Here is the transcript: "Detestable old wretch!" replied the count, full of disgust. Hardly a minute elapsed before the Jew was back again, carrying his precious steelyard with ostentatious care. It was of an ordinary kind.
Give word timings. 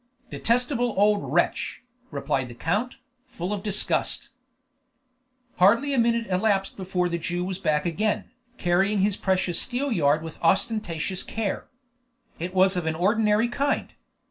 "Detestable 0.31 0.95
old 0.97 1.31
wretch!" 1.31 1.83
replied 2.09 2.47
the 2.47 2.55
count, 2.55 2.97
full 3.27 3.53
of 3.53 3.61
disgust. 3.61 4.29
Hardly 5.59 5.93
a 5.93 5.99
minute 5.99 6.25
elapsed 6.25 6.75
before 6.75 7.07
the 7.07 7.19
Jew 7.19 7.45
was 7.45 7.59
back 7.59 7.85
again, 7.85 8.31
carrying 8.57 9.01
his 9.01 9.15
precious 9.15 9.61
steelyard 9.61 10.23
with 10.23 10.41
ostentatious 10.41 11.21
care. 11.21 11.67
It 12.39 12.55
was 12.55 12.75
of 12.75 12.87
an 12.87 12.95
ordinary 12.95 13.47
kind. 13.47 13.93